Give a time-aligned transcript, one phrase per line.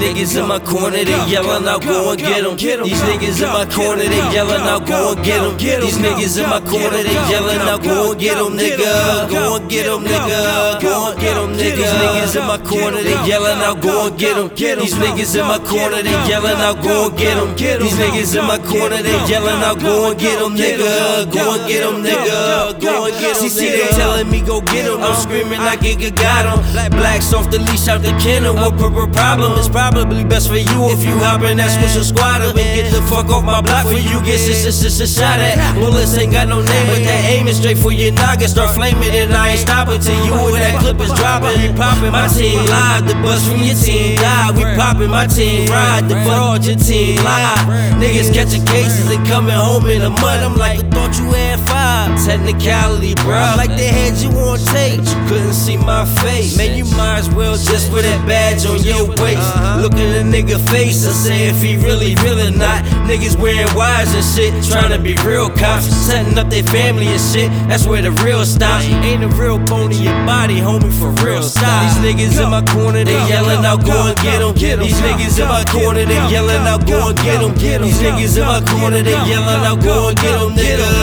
[0.00, 2.56] niggas in my corner, they yelling out, go and get them.
[2.56, 5.56] These niggas in my corner, they yelling out, go and get them.
[5.58, 9.28] These niggas in my corner, they yelling out, go and get them, nigga.
[9.28, 10.80] Go and get them, nigga.
[10.80, 11.76] Go and get them, nigga.
[11.76, 14.48] These niggas in my corner, they yelling out, go and get them.
[14.56, 17.54] These niggas in my corner, they yelling out, go and get them.
[17.54, 21.30] These niggas in my corner, they yelling out, go and get them, nigga.
[21.30, 22.80] Go and get them, nigga.
[22.80, 23.50] Go and get them, nigga.
[23.50, 25.02] See, they telling me go get them.
[25.02, 26.90] I'm screaming like it got them.
[26.90, 28.54] Blacks off the leash out the kennel.
[28.54, 29.58] What purple problem?
[29.58, 32.90] It's probably best for you if you hop in that switch squad up and get
[32.92, 35.58] the fuck off my block for you get shit, shit, shit shot at.
[35.74, 38.48] Bullets ain't got no name, but that aim is straight for your noggin.
[38.48, 41.54] Start flaming and I ain't stopping till you and that clip is dropping.
[41.60, 44.56] We popping my team live, the bus from your team died.
[44.56, 47.66] We popping my team ride, the fraud your team live.
[47.98, 50.40] Niggas catching cases and coming home in the mud.
[50.40, 52.16] I'm like, I thought you had five.
[52.24, 53.54] Technicality, bro.
[53.56, 56.56] Like they had you on tape, you couldn't see my face.
[56.56, 59.48] Man, you might as well just put that badge on your waist.
[59.80, 62.84] Look at the nigga face and say if he really, really not.
[63.08, 67.20] Niggas wearing wires and shit, trying to be real cops, setting up their family and
[67.20, 67.48] shit.
[67.66, 68.84] That's where the real stops.
[68.84, 71.80] Ain't a real bone in your body, homie, for real stop.
[71.88, 74.52] These niggas in my corner, they yelling out, go and get them.
[74.54, 77.54] These niggas in my corner, they yelling out, go and get them.
[77.56, 80.99] These niggas in my corner, they yelling out, go and get them, nigga.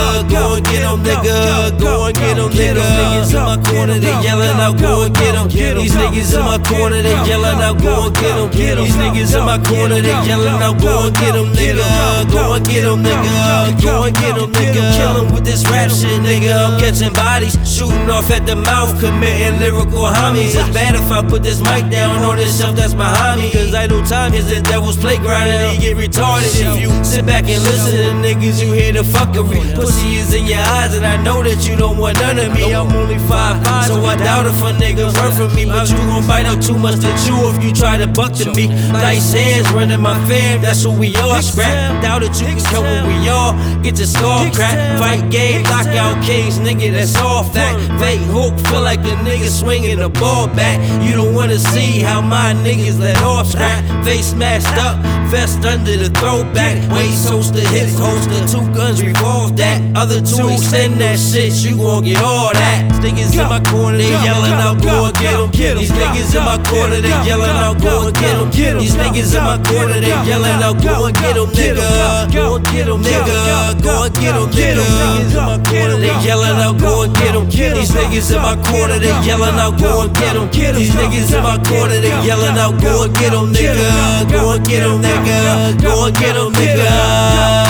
[0.58, 1.78] Go and get them, nigga.
[1.78, 2.82] Go and get them, nigga.
[2.82, 5.46] These niggas in my corner, they yelling out, go and get them.
[5.46, 8.50] These niggas in my corner, they yelling out, go and get them.
[8.50, 11.86] These niggas in my corner, they yelling out, go and get them, nigga.
[12.32, 13.82] Go and get them, nigga.
[13.82, 14.82] Go and get them, nigga.
[14.98, 16.50] Kill them with this rap shit, nigga.
[16.50, 20.58] I'm catching bodies, shooting off at the mouth, committing lyrical homies.
[20.58, 23.52] It's bad if I put this mic down on this shelf that's behind me.
[23.52, 26.50] Cause idle time is the devil's playground and he get retarded.
[26.50, 29.62] If you sit back and listen to niggas, you hear the fuckery.
[29.76, 32.72] Pussy is in your eyes, and I know that you don't want none of me.
[32.74, 35.66] I'm only five five, so I doubt if a nigga run from me.
[35.66, 38.52] But you gon' bite out too much to chew if you try to buck to
[38.54, 38.68] me.
[38.90, 41.42] Nice hands running my fam, that's who we are.
[41.42, 44.98] Scrap, doubt that you can come when we all get your skull cracked.
[44.98, 47.78] Fight game, knockout kings, nigga, that's all fact.
[48.00, 50.80] Fake hook, feel like a nigga swinging the ball back.
[51.04, 53.84] You don't wanna see how my niggas let off scrap.
[54.04, 54.96] Face smashed up,
[55.30, 56.76] vest under the throwback.
[56.92, 59.82] Waist holster, hip holster, two guns revolve that.
[59.96, 62.86] Other two extend that shit, you gon' get all that.
[63.02, 65.50] Niggas in my corner, they yelling out, go and get 'em.
[65.50, 68.50] These niggas in my corner, they yelling out, go and get 'em.
[68.50, 72.30] These niggas in my corner, they yelling out, go and get 'em, nigga.
[72.30, 73.82] Go and get 'em, nigga.
[73.82, 74.84] Go and get 'em, nigga.
[74.84, 77.48] Niggas in my corner, they yelling out, go and get 'em.
[77.48, 80.48] These niggas in my corner, they yelling out, go and get 'em.
[80.50, 84.30] These niggas in my corner, they yelling out, go and get 'em, nigga.
[84.30, 85.82] Go and get 'em, nigga.
[85.82, 87.67] Go and get 'em, nigga.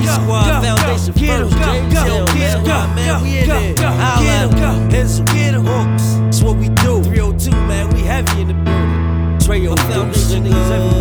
[0.00, 1.56] G Squad Foundation get first.
[1.56, 3.78] Em, go, get em, go, man, we in it.
[3.78, 5.64] Holla Hensel, get em.
[5.64, 6.14] hooks.
[6.20, 7.02] That's what we do.
[7.04, 9.38] 302, man, we heavy in the building.
[9.40, 10.99] Trey, foundation niggas everywhere.